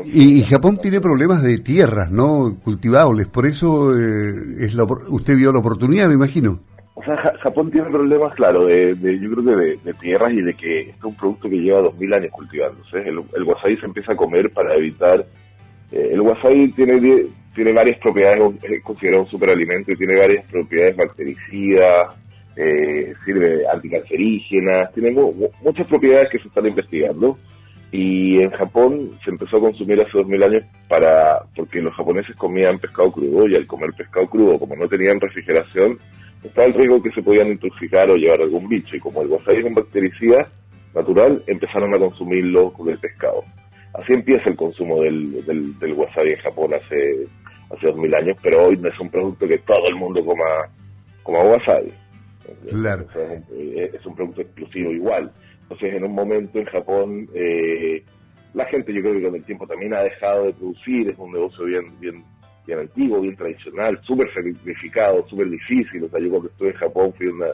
y, 0.05 0.41
Japón 0.43 0.77
tiene 0.77 0.99
problemas 0.99 1.41
de 1.41 1.57
tierras 1.59 2.11
no 2.11 2.57
cultivables, 2.63 3.27
por 3.27 3.45
eso 3.45 3.97
eh, 3.97 4.33
es 4.59 4.75
la, 4.75 4.83
usted 4.83 5.35
vio 5.35 5.53
la 5.53 5.59
oportunidad, 5.59 6.07
me 6.07 6.15
imagino. 6.15 6.59
O 6.95 7.03
sea, 7.03 7.15
Japón 7.41 7.71
tiene 7.71 7.89
problemas, 7.89 8.35
claro, 8.35 8.65
de, 8.65 8.93
yo 9.21 9.31
creo 9.31 9.45
que 9.45 9.79
de, 9.85 9.93
tierras 9.93 10.33
y 10.33 10.41
de 10.41 10.53
que 10.53 10.79
este 10.81 10.97
es 10.97 11.03
un 11.03 11.15
producto 11.15 11.49
que 11.49 11.55
lleva 11.55 11.79
2000 11.79 12.13
años 12.13 12.31
cultivándose. 12.31 12.97
El, 12.97 13.23
el 13.37 13.43
wasabi 13.43 13.77
se 13.77 13.85
empieza 13.85 14.11
a 14.11 14.17
comer 14.17 14.51
para 14.51 14.75
evitar 14.75 15.25
eh, 15.91 16.09
el 16.13 16.21
wasabi 16.21 16.71
tiene, 16.71 17.27
tiene 17.53 17.73
varias 17.73 17.99
propiedades, 17.99 18.55
es 18.63 18.83
considerado 18.83 19.23
un 19.23 19.29
superalimento 19.29 19.91
y 19.91 19.95
tiene 19.95 20.15
varias 20.15 20.45
propiedades 20.45 20.95
bactericidas, 20.95 22.07
eh, 22.55 23.13
sirve 23.25 23.67
anticancerígenas, 23.67 24.91
tiene 24.93 25.11
muchas 25.61 25.87
propiedades 25.87 26.29
que 26.29 26.39
se 26.39 26.47
están 26.47 26.65
investigando. 26.67 27.37
Y 27.91 28.39
en 28.39 28.51
Japón 28.51 29.09
se 29.23 29.31
empezó 29.31 29.57
a 29.57 29.61
consumir 29.61 29.99
hace 29.99 30.15
dos 30.15 30.27
mil 30.27 30.43
años 30.43 30.63
para 30.87 31.39
porque 31.55 31.81
los 31.81 31.95
japoneses 31.95 32.35
comían 32.35 32.77
pescado 32.77 33.11
crudo 33.11 33.47
y 33.47 33.55
al 33.55 33.65
comer 33.65 33.91
pescado 33.93 34.27
crudo, 34.29 34.59
como 34.59 34.75
no 34.75 34.87
tenían 34.87 35.19
refrigeración, 35.19 35.97
estaba 36.43 36.67
el 36.67 36.75
riesgo 36.75 37.01
que 37.01 37.11
se 37.11 37.23
podían 37.23 37.47
intoxicar 37.47 38.11
o 38.11 38.15
llevar 38.15 38.41
algún 38.41 38.69
bicho. 38.69 38.95
Y 38.95 38.99
como 38.99 39.23
el 39.23 39.29
wasabi 39.29 39.57
es 39.57 39.65
un 39.65 39.73
bactericida 39.73 40.47
natural, 40.93 41.43
empezaron 41.47 41.93
a 41.95 41.97
consumirlo 41.97 42.71
con 42.73 42.89
el 42.89 42.99
pescado. 42.99 43.41
Así 43.93 44.13
empieza 44.13 44.49
el 44.49 44.55
consumo 44.55 45.01
del, 45.01 45.45
del, 45.45 45.93
wasabi 45.93 46.31
en 46.31 46.39
Japón 46.39 46.73
hace 46.73 47.27
hace 47.71 47.87
dos 47.87 47.99
mil 47.99 48.13
años, 48.13 48.37
pero 48.41 48.65
hoy 48.65 48.77
no 48.77 48.89
es 48.89 48.99
un 48.99 49.09
producto 49.09 49.47
que 49.47 49.59
todo 49.59 49.87
el 49.87 49.95
mundo 49.95 50.23
coma, 50.25 50.69
coma 51.23 51.43
wasabi. 51.43 51.93
Claro. 52.67 53.05
es, 53.13 54.05
un, 54.05 54.15
producto 54.15 54.41
exclusivo 54.41 54.91
igual. 54.91 55.31
Entonces, 55.63 55.93
en 55.93 56.03
un 56.03 56.13
momento 56.13 56.57
en 56.57 56.65
Japón, 56.65 57.29
eh, 57.35 58.03
la 58.55 58.65
gente 58.65 58.91
yo 58.91 59.01
creo 59.01 59.13
que 59.13 59.23
con 59.23 59.35
el 59.35 59.43
tiempo 59.43 59.67
también 59.67 59.93
ha 59.93 60.01
dejado 60.01 60.45
de 60.45 60.53
producir, 60.53 61.09
es 61.09 61.17
un 61.19 61.31
negocio 61.31 61.65
bien 61.65 61.99
bien 61.99 62.23
bien 62.69 62.79
antiguo, 62.79 63.21
bien 63.21 63.35
tradicional, 63.35 63.99
súper 64.03 64.31
sacrificado, 64.33 65.27
súper 65.27 65.49
difícil. 65.49 66.03
O 66.03 66.09
sea, 66.09 66.19
yo 66.19 66.29
cuando 66.29 66.49
estuve 66.49 66.69
en 66.69 66.75
Japón 66.75 67.13
fui 67.17 67.27
una, 67.27 67.47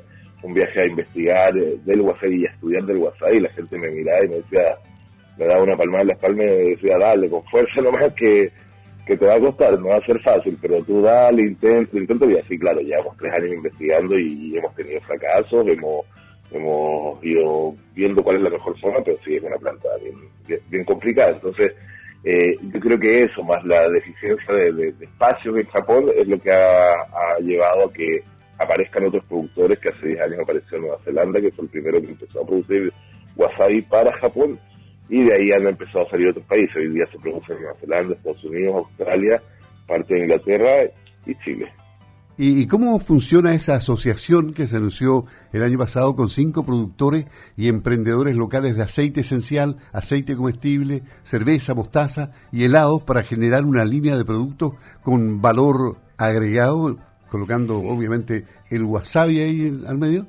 un 0.43 0.53
viaje 0.53 0.81
a 0.81 0.85
investigar 0.85 1.57
eh, 1.57 1.77
del 1.85 2.01
wasabi 2.01 2.41
y 2.41 2.45
a 2.45 2.51
estudiar 2.51 2.83
del 2.85 2.97
wasabi, 2.97 3.37
y 3.37 3.41
la 3.41 3.49
gente 3.49 3.77
me 3.77 3.89
miraba 3.91 4.25
y 4.25 4.29
me 4.29 4.35
decía, 4.35 4.77
me 5.37 5.45
daba 5.45 5.63
una 5.63 5.77
palmada 5.77 6.01
en 6.01 6.07
la 6.07 6.13
espalda 6.13 6.43
y 6.43 6.69
decía, 6.71 6.97
dale, 6.97 7.29
con 7.29 7.43
fuerza 7.45 7.81
nomás 7.83 8.13
que, 8.13 8.51
que 9.05 9.17
te 9.17 9.25
va 9.25 9.35
a 9.35 9.39
costar, 9.39 9.79
no 9.79 9.89
va 9.89 9.97
a 9.97 10.05
ser 10.05 10.19
fácil, 10.21 10.57
pero 10.61 10.83
tú 10.83 11.01
dale, 11.01 11.43
intento, 11.43 11.97
intento, 11.97 12.29
y 12.29 12.37
así, 12.37 12.57
claro, 12.57 12.81
llevamos 12.81 13.17
tres 13.17 13.33
años 13.33 13.53
investigando 13.53 14.17
y 14.17 14.57
hemos 14.57 14.73
tenido 14.75 15.01
fracasos, 15.01 15.67
hemos 15.67 16.05
hemos 16.51 17.23
ido 17.23 17.75
viendo 17.93 18.23
cuál 18.23 18.37
es 18.37 18.43
la 18.43 18.49
mejor 18.49 18.79
forma, 18.79 18.99
pero 19.03 19.17
sí 19.23 19.35
es 19.35 19.43
una 19.43 19.57
planta 19.57 19.87
bien, 20.01 20.61
bien, 20.69 20.85
complicada. 20.85 21.31
Entonces, 21.31 21.73
eh, 22.23 22.55
yo 22.73 22.79
creo 22.79 22.99
que 22.99 23.23
eso, 23.23 23.43
más 23.43 23.63
la 23.65 23.89
deficiencia 23.89 24.53
de, 24.53 24.71
de, 24.71 25.05
espacios 25.05 25.57
en 25.57 25.65
Japón, 25.67 26.05
es 26.15 26.27
lo 26.27 26.39
que 26.39 26.51
ha, 26.51 26.91
ha, 26.91 27.39
llevado 27.39 27.85
a 27.85 27.93
que 27.93 28.23
aparezcan 28.57 29.05
otros 29.05 29.25
productores, 29.25 29.79
que 29.79 29.89
hace 29.89 30.07
10 30.07 30.21
años 30.21 30.39
apareció 30.41 30.77
en 30.77 30.83
Nueva 30.83 30.99
Zelanda, 31.03 31.41
que 31.41 31.51
fue 31.51 31.65
el 31.65 31.71
primero 31.71 32.01
que 32.01 32.07
empezó 32.07 32.41
a 32.41 32.47
producir 32.47 32.91
wasabi 33.35 33.81
para 33.81 34.17
Japón, 34.17 34.59
y 35.09 35.23
de 35.23 35.33
ahí 35.33 35.51
han 35.51 35.67
empezado 35.67 36.05
a 36.05 36.09
salir 36.09 36.29
otros 36.29 36.45
países. 36.45 36.75
Hoy 36.75 36.89
día 36.89 37.05
se 37.11 37.19
produce 37.19 37.53
en 37.53 37.61
Nueva 37.61 37.79
Zelanda, 37.79 38.15
Estados 38.15 38.43
Unidos, 38.43 38.75
Australia, 38.75 39.41
parte 39.87 40.13
de 40.13 40.19
Inglaterra 40.21 40.71
y 41.25 41.35
Chile. 41.43 41.71
¿Y 42.37 42.67
cómo 42.67 42.99
funciona 42.99 43.55
esa 43.55 43.75
asociación 43.75 44.53
que 44.53 44.67
se 44.67 44.75
anunció 44.75 45.25
el 45.53 45.63
año 45.63 45.77
pasado 45.77 46.17
con 46.17 46.27
cinco 46.27 46.65
productores 46.65 47.27
y 47.55 47.69
emprendedores 47.69 48.35
locales 48.35 48.75
de 48.75 48.83
aceite 48.83 49.21
esencial, 49.21 49.77
aceite 49.93 50.35
comestible, 50.35 51.03
cerveza, 51.23 51.73
mostaza 51.73 52.31
y 52.51 52.65
helados 52.65 53.03
para 53.03 53.23
generar 53.23 53.63
una 53.63 53.85
línea 53.85 54.17
de 54.17 54.25
productos 54.25 54.73
con 55.01 55.41
valor 55.41 55.95
agregado, 56.17 56.97
colocando 57.29 57.77
obviamente 57.77 58.43
el 58.69 58.83
wasabi 58.83 59.39
ahí 59.39 59.81
al 59.87 59.97
medio? 59.97 60.25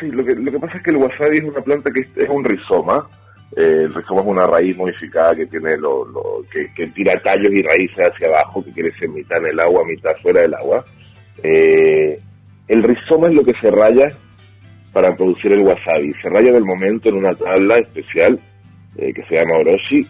Sí, 0.00 0.10
lo 0.10 0.24
que, 0.24 0.34
lo 0.34 0.50
que 0.50 0.58
pasa 0.58 0.78
es 0.78 0.82
que 0.82 0.90
el 0.90 0.96
wasabi 0.96 1.38
es 1.38 1.44
una 1.44 1.60
planta 1.62 1.90
que 1.92 2.00
es, 2.00 2.28
un 2.28 2.44
rizoma. 2.44 3.08
Eh, 3.56 3.82
el 3.84 3.94
rizoma 3.94 4.20
es 4.20 4.26
una 4.26 4.46
raíz 4.46 4.76
modificada 4.76 5.34
que 5.34 5.46
tiene 5.46 5.76
lo, 5.76 6.06
que, 6.52 6.72
que 6.74 6.86
tira 6.88 7.20
tallos 7.20 7.52
y 7.52 7.62
raíces 7.62 7.98
hacia 7.98 8.28
abajo, 8.28 8.64
que 8.64 8.72
crece 8.72 9.08
mitad 9.08 9.38
en 9.38 9.46
el 9.46 9.60
agua, 9.60 9.84
mitad 9.84 10.12
fuera 10.22 10.42
del 10.42 10.54
agua 10.54 10.84
eh, 11.42 12.20
el 12.68 12.82
rizoma 12.82 13.28
es 13.28 13.34
lo 13.34 13.44
que 13.44 13.54
se 13.54 13.70
raya 13.70 14.12
para 14.92 15.14
producir 15.16 15.52
el 15.52 15.60
wasabi. 15.60 16.12
Se 16.22 16.28
raya 16.28 16.52
del 16.52 16.64
momento 16.64 17.08
en 17.08 17.16
una 17.16 17.34
tabla 17.34 17.78
especial 17.78 18.38
eh, 18.96 19.12
que 19.12 19.22
se 19.24 19.36
llama 19.36 19.58
oroshi, 19.58 20.06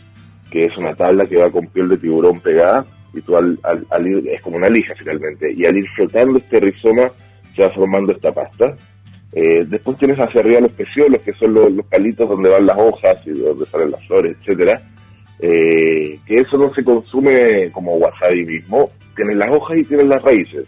que 0.51 0.67
es 0.67 0.77
una 0.77 0.95
tabla 0.95 1.27
que 1.27 1.37
va 1.37 1.51
con 1.51 1.67
piel 1.69 1.89
de 1.89 1.99
tiburón 1.99 2.41
pegada 2.41 2.85
y 3.13 3.21
tú 3.23 3.37
al, 3.37 3.59
ir, 4.07 4.29
es 4.29 4.41
como 4.41 4.57
una 4.57 4.69
lija 4.69 4.95
finalmente, 4.97 5.53
y 5.53 5.67
al 5.67 5.77
ir 5.77 5.89
flotando 5.97 6.39
este 6.39 6.61
rizoma 6.61 7.11
se 7.57 7.63
va 7.63 7.71
formando 7.71 8.13
esta 8.13 8.33
pasta. 8.33 8.77
Eh, 9.33 9.65
después 9.69 9.97
tienes 9.99 10.19
hacia 10.19 10.41
arriba 10.41 10.61
los 10.61 10.73
peciolos, 10.73 11.23
que 11.23 11.33
son 11.35 11.55
los, 11.55 11.87
palitos 11.87 12.29
donde 12.29 12.51
van 12.51 12.67
las 12.67 12.79
hojas 12.79 13.17
y 13.27 13.31
donde 13.31 13.65
salen 13.67 13.93
las 13.93 14.05
flores, 14.07 14.37
etcétera. 14.41 14.83
que 15.41 16.19
eso 16.27 16.59
no 16.59 16.75
se 16.75 16.85
consume 16.85 17.71
como 17.73 17.97
wasabi 17.97 18.45
mismo, 18.45 18.91
tienes 19.17 19.37
las 19.37 19.51
hojas 19.51 19.79
y 19.79 19.85
tienes 19.85 20.07
las 20.07 20.23
raíces. 20.23 20.67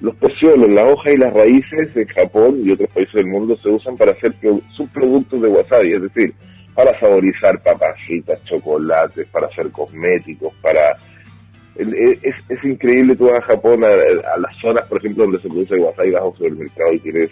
Los 0.00 0.16
peciolos, 0.16 0.68
la 0.68 0.84
hoja 0.84 1.12
y 1.12 1.16
las 1.16 1.32
raíces 1.32 1.96
en 1.96 2.08
Japón 2.08 2.60
y 2.64 2.72
otros 2.72 2.90
países 2.90 3.14
del 3.14 3.28
mundo 3.28 3.56
se 3.58 3.68
usan 3.68 3.96
para 3.96 4.10
hacer 4.10 4.34
subproductos 4.76 5.40
de 5.40 5.48
wasabi, 5.48 5.92
es 5.92 6.02
decir, 6.02 6.34
para 6.74 6.98
saborizar 6.98 7.62
papas 7.62 7.94
chocolates, 8.44 9.26
para 9.28 9.46
hacer 9.46 9.70
cosméticos, 9.70 10.52
para... 10.60 10.96
Es, 11.76 12.34
es 12.48 12.64
increíble, 12.64 13.16
tú 13.16 13.26
vas 13.26 13.38
a 13.38 13.42
Japón, 13.42 13.82
a, 13.84 13.88
las 14.38 14.56
zonas, 14.60 14.82
por 14.88 14.98
ejemplo, 14.98 15.24
donde 15.24 15.40
se 15.40 15.48
produce 15.48 15.76
wasabi, 15.76 16.10
bajo 16.10 16.34
sobre 16.36 16.50
el 16.50 16.56
mercado 16.56 16.92
y 16.92 16.98
tienes 16.98 17.30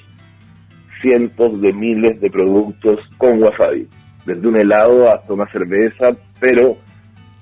cientos 1.01 1.61
de 1.61 1.73
miles 1.73 2.21
de 2.21 2.31
productos 2.31 2.99
con 3.19 3.43
wasabi, 3.43 3.89
desde 4.27 4.47
un 4.47 4.57
helado 4.57 5.11
hasta 5.11 5.33
una 5.33 5.51
cerveza, 5.51 6.17
pero 6.39 6.77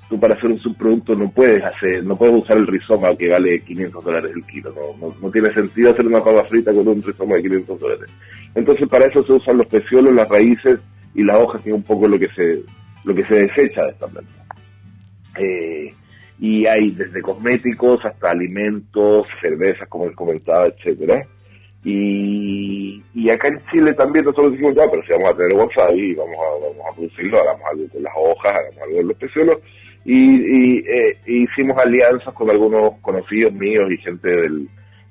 tú 0.08 0.18
para 0.18 0.34
hacer 0.34 0.50
un 0.50 0.58
subproducto 0.58 1.14
no 1.14 1.30
puedes 1.30 1.62
hacer, 1.62 2.04
no 2.04 2.16
puedes 2.16 2.42
usar 2.42 2.56
el 2.56 2.66
rizoma 2.66 3.14
que 3.16 3.28
vale 3.28 3.60
500 3.60 4.04
dólares 4.04 4.32
el 4.34 4.44
kilo, 4.44 4.72
no, 5.20 5.30
tiene 5.30 5.52
sentido 5.52 5.90
hacer 5.90 6.06
una 6.06 6.22
papa 6.22 6.44
frita 6.44 6.72
con 6.72 6.88
un 6.88 7.02
rizoma 7.02 7.36
de 7.36 7.42
500 7.42 7.80
dólares. 7.80 8.10
Entonces 8.54 8.88
para 8.88 9.06
eso 9.06 9.24
se 9.24 9.32
usan 9.32 9.58
los 9.58 9.66
peciolos, 9.66 10.14
las 10.14 10.28
raíces 10.28 10.80
y 11.14 11.22
las 11.24 11.38
hojas, 11.38 11.62
que 11.62 11.70
es 11.70 11.76
un 11.76 11.82
poco 11.82 12.08
lo 12.08 12.18
que 12.18 12.28
se, 12.28 12.62
lo 13.04 13.14
que 13.14 13.24
se 13.24 13.34
desecha 13.34 13.82
de 13.82 13.90
esta 13.90 14.06
planta. 14.06 14.32
Eh, 15.38 15.94
y 16.40 16.66
hay 16.66 16.90
desde 16.92 17.20
cosméticos 17.20 18.04
hasta 18.04 18.30
alimentos, 18.30 19.26
cervezas, 19.40 19.88
como 19.88 20.06
les 20.06 20.16
comentaba, 20.16 20.66
etcétera. 20.66 21.26
Y, 21.84 23.02
y 23.14 23.30
acá 23.30 23.48
en 23.48 23.60
Chile 23.70 23.92
también 23.94 24.24
nosotros 24.24 24.52
dijimos, 24.52 24.74
ya, 24.74 24.90
pero 24.90 25.02
si 25.04 25.12
vamos 25.12 25.30
a 25.30 25.36
tener 25.36 25.54
wasabi, 25.54 26.14
vamos 26.14 26.36
a, 26.36 26.66
vamos 26.66 26.86
a 26.90 26.94
producirlo, 26.94 27.40
hagamos 27.40 27.62
algo 27.70 27.88
con 27.92 28.02
las 28.02 28.12
hojas, 28.16 28.52
hagamos 28.52 28.82
algo 28.82 28.96
con 28.96 29.08
los 29.08 29.16
peciolos, 29.16 29.58
y, 30.04 30.78
eh, 30.88 31.18
hicimos 31.26 31.78
alianzas 31.78 32.32
con 32.34 32.50
algunos 32.50 32.94
conocidos 33.00 33.52
míos 33.52 33.90
y 33.90 33.98
gente 33.98 34.28
del, 34.28 34.68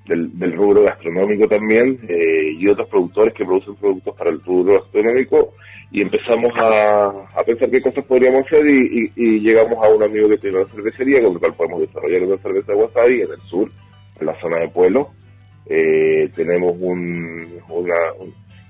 del, 0.08 0.54
rubro 0.54 0.84
gastronómico 0.84 1.48
también 1.48 2.00
eh, 2.08 2.54
y 2.58 2.68
otros 2.68 2.88
productores 2.88 3.34
que 3.34 3.46
producen 3.46 3.76
productos 3.76 4.16
para 4.16 4.30
el 4.30 4.42
rubro 4.42 4.82
gastronómico 4.82 5.54
y 5.92 6.02
empezamos 6.02 6.52
a, 6.58 7.14
pensar 7.46 7.70
qué 7.70 7.82
cosas 7.82 8.04
podríamos 8.06 8.46
hacer 8.46 8.66
y, 8.68 9.12
llegamos 9.40 9.84
a 9.84 9.90
un 9.90 10.04
amigo 10.04 10.30
que 10.30 10.38
tiene 10.38 10.58
una 10.58 10.72
cervecería 10.72 11.22
con 11.22 11.34
el 11.34 11.40
cual 11.40 11.54
podemos 11.54 11.82
desarrollar 11.82 12.24
una 12.24 12.38
cerveza 12.38 12.72
de 12.72 12.78
wasabi 12.78 13.22
en 13.22 13.32
el 13.32 13.42
sur, 13.50 13.72
en 14.20 14.26
la 14.26 14.40
zona 14.42 14.58
de 14.60 14.70
Pueblo. 14.70 15.10
Eh, 15.70 16.30
tenemos 16.36 16.76
un, 16.80 17.60
una, 17.70 17.96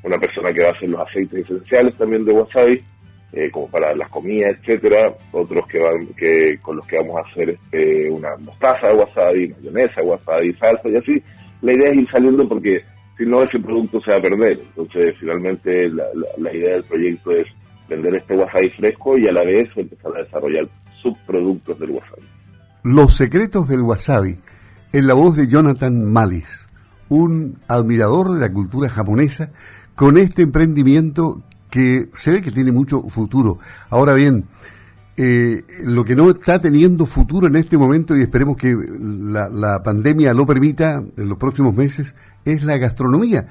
una 0.04 0.18
persona 0.18 0.52
que 0.52 0.64
va 0.64 0.70
a 0.70 0.72
hacer 0.72 0.90
los 0.90 1.08
aceites 1.08 1.46
esenciales 1.46 1.96
también 1.98 2.26
de 2.26 2.34
wasabi 2.34 2.84
eh, 3.34 3.52
como 3.52 3.68
para 3.68 3.94
las 3.94 4.10
comidas, 4.10 4.58
etcétera, 4.60 5.14
otros 5.32 5.68
que 5.68 5.80
van, 5.80 6.08
que 6.18 6.58
con 6.62 6.78
los 6.78 6.88
que 6.88 6.98
vamos 6.98 7.18
a 7.18 7.30
hacer 7.30 7.50
este, 7.50 8.10
una 8.10 8.38
mostaza 8.38 8.88
de 8.88 8.94
wasabi, 8.94 9.50
mayonesa 9.50 10.02
wasabi, 10.02 10.54
salsa 10.54 10.90
y 10.90 10.96
así. 10.96 11.24
La 11.62 11.74
idea 11.74 11.90
es 11.90 11.98
ir 11.98 12.10
saliendo 12.10 12.48
porque 12.48 12.82
si 13.18 13.26
no 13.26 13.44
ese 13.44 13.60
producto 13.60 14.00
se 14.02 14.12
va 14.12 14.18
a 14.18 14.22
perder. 14.22 14.60
Entonces 14.70 15.16
finalmente 15.20 15.90
la, 15.90 16.06
la, 16.38 16.54
idea 16.54 16.74
del 16.74 16.84
proyecto 16.86 17.32
es 17.32 17.48
vender 17.90 18.16
este 18.16 18.36
wasabi 18.36 18.70
fresco 18.72 19.18
y 19.18 19.28
a 19.28 19.32
la 19.34 19.44
vez 19.44 19.70
empezar 19.76 20.12
a 20.16 20.24
desarrollar 20.24 20.68
subproductos 21.02 21.78
del 21.80 21.92
wasabi. 21.92 22.24
Los 22.84 23.14
secretos 23.14 23.68
del 23.68 23.82
wasabi, 23.82 24.38
en 24.94 25.08
la 25.08 25.14
voz 25.14 25.36
de 25.36 25.48
Jonathan 25.48 26.06
Malis, 26.06 26.67
un 27.10 27.60
admirador 27.68 28.34
de 28.34 28.40
la 28.40 28.52
cultura 28.52 28.90
japonesa, 28.90 29.52
con 29.96 30.18
este 30.18 30.44
emprendimiento 30.44 31.42
que 31.70 32.10
se 32.14 32.32
ve 32.32 32.42
que 32.42 32.52
tiene 32.52 32.72
mucho 32.72 33.02
futuro. 33.04 33.60
Ahora 33.90 34.14
bien, 34.14 34.46
eh, 35.18 35.64
lo 35.84 36.06
que 36.06 36.16
no 36.16 36.30
está 36.30 36.62
teniendo 36.62 37.06
futuro 37.06 37.48
en 37.48 37.56
este 37.56 37.78
momento, 37.78 38.16
y 38.16 38.22
esperemos 38.22 38.58
que 38.58 38.76
la, 38.76 39.82
pandemia 39.84 40.34
lo 40.34 40.46
permita 40.46 41.02
en 41.18 41.30
los 41.30 41.38
próximos 41.38 41.76
meses, 41.76 42.16
es 42.46 42.64
la 42.64 42.78
gastronomía. 42.78 43.48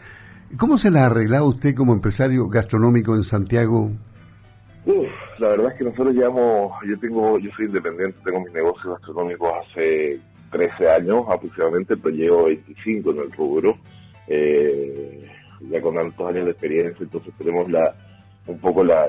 ¿Cómo 0.56 0.78
se 0.78 0.90
la 0.90 1.02
ha 1.02 1.06
arreglado 1.06 1.46
usted 1.46 1.75
como 1.75 1.92
empresario 1.92 2.48
gastronómico 2.48 3.14
en 3.14 3.25
Santiago? 3.25 3.90
la 5.38 5.48
verdad 5.48 5.72
es 5.72 5.78
que 5.78 5.84
nosotros 5.84 6.14
llevamos, 6.14 6.72
yo 6.88 6.98
tengo, 6.98 7.38
yo 7.38 7.50
soy 7.56 7.66
independiente, 7.66 8.18
tengo 8.25 8.40
mis 8.40 8.52
negocios 8.52 8.94
gastronómicos 8.94 9.52
hace 9.68 10.18
13 10.56 10.88
años 10.88 11.25
aproximadamente, 11.28 11.96
pero 11.96 12.14
llevo 12.14 12.44
25 12.44 13.10
en 13.10 13.18
el 13.18 13.32
rubro, 13.32 13.76
eh, 14.26 15.28
ya 15.60 15.80
con 15.82 15.94
tantos 15.94 16.28
años 16.28 16.46
de 16.46 16.50
experiencia, 16.52 17.04
entonces 17.04 17.34
tenemos 17.36 17.70
la, 17.70 17.94
un 18.46 18.58
poco 18.58 18.82
la, 18.82 19.06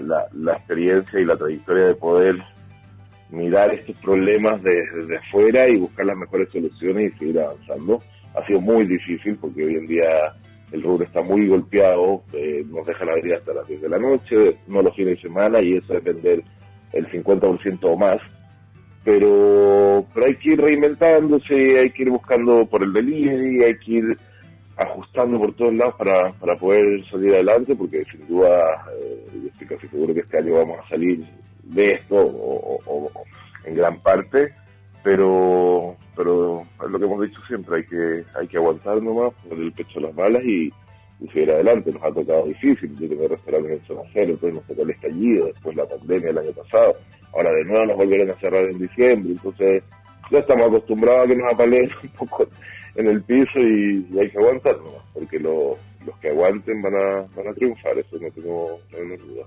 experiencia 0.58 1.20
y 1.20 1.26
la 1.26 1.38
trayectoria 1.38 1.86
de 1.86 1.96
poder 1.96 2.36
mirar 3.30 3.74
estos 3.74 3.96
problemas 3.98 4.62
desde 4.62 5.18
afuera 5.18 5.68
y 5.68 5.78
buscar 5.78 6.06
las 6.06 6.18
mejores 6.18 6.50
soluciones 6.50 7.14
y 7.14 7.18
seguir 7.18 7.40
avanzando. 7.40 8.02
Ha 8.36 8.46
sido 8.46 8.62
muy 8.62 8.86
difícil 8.86 9.38
porque 9.40 9.66
hoy 9.66 9.76
en 9.76 9.88
día 9.88 10.34
el 10.72 10.84
rubro 10.84 11.06
está 11.06 11.22
muy 11.22 11.48
golpeado, 11.48 12.24
eh, 12.34 12.64
nos 12.68 12.86
dejan 12.86 13.10
abrir 13.10 13.36
hasta 13.36 13.54
las 13.54 13.68
10 13.68 13.82
de 13.82 13.90
la 13.90 14.00
noche, 14.00 14.58
no 14.68 14.82
los 14.82 14.96
fines 14.96 15.16
de 15.16 15.30
semana 15.30 15.62
y 15.62 15.78
eso 15.78 15.94
es 15.94 16.04
vender 16.04 16.44
el 16.94 17.08
50% 17.10 17.80
o 17.84 17.96
más. 17.96 18.20
Pero, 19.08 20.06
pero 20.14 20.26
hay 20.26 20.36
que 20.36 20.50
ir 20.50 20.60
reinventándose, 20.60 21.80
hay 21.80 21.92
que 21.92 22.02
ir 22.02 22.10
buscando 22.10 22.66
por 22.66 22.84
el 22.84 22.92
delivery, 22.92 23.64
hay 23.64 23.78
que 23.78 23.92
ir 23.94 24.18
ajustando 24.76 25.40
por 25.40 25.56
todos 25.56 25.74
lados 25.76 25.96
para, 25.98 26.34
para 26.34 26.58
poder 26.58 27.06
salir 27.10 27.34
adelante, 27.34 27.74
porque 27.74 28.04
sin 28.12 28.28
duda, 28.28 28.86
eh, 29.00 29.48
estoy 29.48 29.68
casi 29.68 29.88
seguro 29.88 30.14
que 30.14 30.20
este 30.20 30.40
año 30.40 30.56
vamos 30.56 30.80
a 30.84 30.90
salir 30.90 31.26
de 31.64 31.94
esto, 31.94 32.18
o, 32.18 33.10
en 33.64 33.76
gran 33.76 33.98
parte, 34.02 34.54
pero 35.04 35.96
pero 36.14 36.64
es 36.84 36.92
lo 36.92 37.00
que 37.00 37.06
hemos 37.06 37.22
dicho 37.22 37.40
siempre, 37.48 37.78
hay 37.78 37.86
que 37.86 38.26
hay 38.38 38.48
que 38.50 38.58
aguantar 38.58 39.02
nomás, 39.02 39.34
poner 39.48 39.68
el 39.68 39.72
pecho 39.72 40.00
a 40.00 40.02
las 40.02 40.16
balas 40.16 40.44
y, 40.44 40.70
seguir 41.34 41.52
adelante. 41.52 41.92
Nos 41.92 42.04
ha 42.04 42.12
tocado 42.12 42.46
difícil, 42.46 42.96
yo 43.00 43.10
tengo 43.10 43.28
restaurantes 43.28 43.72
en 43.72 43.88
zona 43.88 44.02
cero, 44.14 44.32
entonces 44.34 44.54
nos 44.54 44.68
tocó 44.68 44.82
el 44.84 44.90
estallido, 44.92 45.46
después 45.48 45.76
la 45.76 45.86
pandemia 45.86 46.30
el 46.30 46.38
año 46.38 46.52
pasado, 46.52 46.96
ahora 47.34 47.52
de 47.52 47.66
nuevo 47.66 47.86
nos 47.86 47.98
volvieron 47.98 48.30
a 48.30 48.40
cerrar 48.40 48.66
en 48.66 48.80
diciembre, 48.80 49.32
entonces 49.32 49.84
ya 50.32 50.40
estamos 50.40 50.68
acostumbrados 50.68 51.26
a 51.26 51.28
que 51.28 51.36
nos 51.36 51.54
apaleen 51.54 51.90
un 52.04 52.10
poco 52.10 52.48
en 52.96 53.08
el 53.08 53.22
piso 53.24 53.60
y, 53.60 54.08
hay 54.20 54.30
que 54.30 54.38
aguantar 54.38 54.76
porque 55.14 55.40
los 55.40 55.78
que 56.22 56.30
aguanten 56.30 56.82
van 56.82 56.96
a, 56.96 57.26
van 57.36 57.48
a 57.50 57.54
triunfar, 57.54 57.98
eso 57.98 58.18
no 58.20 58.30
tengo, 58.32 58.80
no 58.92 59.18
duda. 59.18 59.46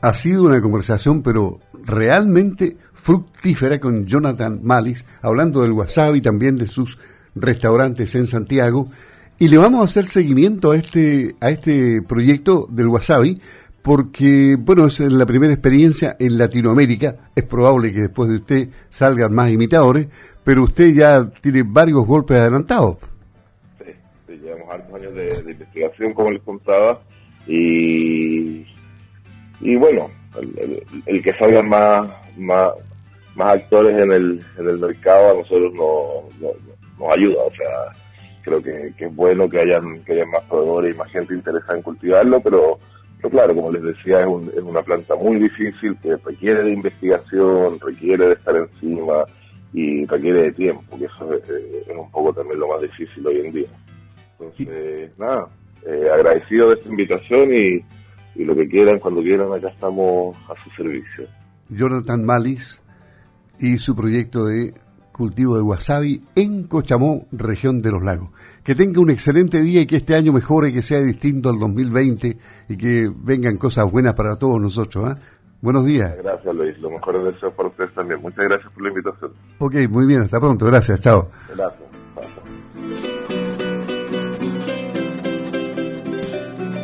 Ha 0.00 0.14
sido 0.14 0.44
una 0.44 0.60
conversación, 0.60 1.22
pero 1.22 1.58
realmente 1.84 2.76
fructífera 2.94 3.80
con 3.80 4.06
Jonathan 4.06 4.60
Malis, 4.62 5.04
hablando 5.22 5.62
del 5.62 5.72
wasabi, 5.72 6.20
también 6.20 6.56
de 6.56 6.68
sus 6.68 6.98
restaurantes 7.34 8.14
en 8.14 8.26
Santiago. 8.26 8.90
Y 9.40 9.48
le 9.48 9.56
vamos 9.56 9.80
a 9.80 9.84
hacer 9.84 10.04
seguimiento 10.04 10.72
a 10.72 10.76
este, 10.76 11.36
a 11.40 11.50
este 11.50 12.02
proyecto 12.02 12.66
del 12.68 12.88
wasabi, 12.88 13.40
porque, 13.82 14.56
bueno, 14.58 14.86
es 14.86 14.98
la 14.98 15.26
primera 15.26 15.52
experiencia 15.52 16.16
en 16.18 16.36
Latinoamérica. 16.36 17.30
Es 17.36 17.44
probable 17.44 17.92
que 17.92 18.00
después 18.00 18.28
de 18.28 18.36
usted 18.36 18.68
salgan 18.90 19.32
más 19.32 19.50
imitadores, 19.50 20.08
pero 20.42 20.64
usted 20.64 20.92
ya 20.92 21.30
tiene 21.40 21.62
varios 21.64 22.04
golpes 22.04 22.36
adelantados. 22.36 22.96
Sí, 23.78 24.32
llevamos 24.42 24.70
hartos 24.70 24.94
años 24.94 25.14
de, 25.14 25.52
investigación, 25.52 26.14
como 26.14 26.32
les 26.32 26.42
contaba, 26.42 27.00
y, 27.46 28.66
y 29.60 29.76
bueno, 29.76 30.10
el, 31.06 31.22
que 31.22 31.32
salgan 31.34 31.68
más, 31.68 32.10
más, 32.36 32.72
más 33.36 33.54
actores 33.54 33.96
en 33.96 34.10
el, 34.10 34.44
en 34.58 34.68
el 34.68 34.78
mercado 34.78 35.30
a 35.30 35.34
nosotros 35.34 35.72
nos, 35.74 36.54
nos, 36.98 37.16
ayuda, 37.16 37.44
o 37.44 37.52
sea, 37.54 38.07
creo 38.48 38.62
que, 38.62 39.04
es 39.04 39.16
bueno 39.16 39.48
que 39.48 39.60
hayan, 39.60 40.02
que 40.04 40.12
hayan 40.12 40.30
más 40.30 40.44
proveedores 40.44 40.94
y 40.94 40.98
más 40.98 41.10
gente 41.10 41.34
interesada 41.34 41.76
en 41.76 41.82
cultivarlo, 41.82 42.40
pero, 42.40 42.78
pero 43.16 43.30
claro, 43.30 43.54
como 43.54 43.72
les 43.72 43.82
decía, 43.82 44.20
es, 44.20 44.56
es 44.56 44.62
una 44.62 44.82
planta 44.82 45.14
muy 45.14 45.38
difícil 45.38 45.96
que 46.02 46.16
requiere 46.16 46.64
de 46.64 46.72
investigación, 46.72 47.78
requiere 47.80 48.28
de 48.28 48.32
estar 48.34 48.56
encima 48.56 49.24
y 49.72 50.06
requiere 50.06 50.44
de 50.44 50.52
tiempo, 50.52 50.98
que 50.98 51.04
eso 51.04 51.34
es, 51.34 51.42
un 51.96 52.10
poco 52.10 52.32
también 52.32 52.60
lo 52.60 52.68
más 52.68 52.82
difícil 52.82 53.26
hoy 53.26 53.40
en 53.40 53.52
día. 53.52 53.68
Entonces, 54.38 55.10
nada, 55.18 55.48
eh, 55.86 56.08
agradecido 56.12 56.68
de 56.68 56.74
esta 56.76 56.88
invitación 56.88 57.54
y, 57.54 57.84
y 58.34 58.44
lo 58.44 58.54
que 58.54 58.68
quieran, 58.68 58.98
cuando 58.98 59.20
quieran, 59.20 59.52
acá 59.52 59.68
estamos 59.68 60.36
a 60.48 60.62
su 60.62 60.70
servicio. 60.70 61.26
Jonathan 61.68 62.24
Malis 62.24 62.80
y 63.58 63.78
su 63.78 63.94
proyecto 63.94 64.44
de 64.46 64.72
cultivo 65.18 65.56
de 65.56 65.62
wasabi 65.62 66.22
en 66.36 66.62
Cochamó, 66.68 67.26
región 67.32 67.82
de 67.82 67.90
los 67.90 68.02
lagos. 68.02 68.30
Que 68.62 68.76
tenga 68.76 69.00
un 69.00 69.10
excelente 69.10 69.60
día 69.60 69.80
y 69.80 69.86
que 69.86 69.96
este 69.96 70.14
año 70.14 70.32
mejore, 70.32 70.72
que 70.72 70.80
sea 70.80 71.00
distinto 71.00 71.50
al 71.50 71.58
2020 71.58 72.38
y 72.68 72.76
que 72.76 73.10
vengan 73.14 73.56
cosas 73.56 73.90
buenas 73.90 74.14
para 74.14 74.36
todos 74.36 74.60
nosotros. 74.60 75.04
¿ah? 75.08 75.16
Buenos 75.60 75.84
días. 75.84 76.16
Gracias 76.22 76.54
Luis, 76.54 76.78
lo 76.78 76.90
mejor 76.90 77.32
deseo 77.32 77.50
para 77.50 77.68
ustedes 77.68 77.92
también. 77.94 78.22
Muchas 78.22 78.44
gracias 78.44 78.72
por 78.72 78.82
la 78.84 78.88
invitación. 78.90 79.32
Ok, 79.58 79.74
muy 79.90 80.06
bien, 80.06 80.22
hasta 80.22 80.38
pronto, 80.38 80.66
gracias, 80.66 81.00
chao. 81.00 81.28
Gracias. 81.48 81.87